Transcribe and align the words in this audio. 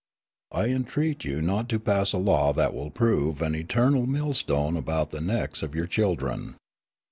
I 0.51 0.69
entreat 0.69 1.23
you 1.25 1.43
not 1.43 1.69
to 1.69 1.79
pass 1.79 2.11
a 2.11 2.17
law 2.17 2.53
that 2.53 2.73
will 2.73 2.89
prove 2.89 3.39
an 3.39 3.53
eternal 3.53 4.07
millstone 4.07 4.75
about 4.75 5.11
the 5.11 5.21
necks 5.21 5.61
of 5.61 5.75
your 5.75 5.85
children. 5.85 6.55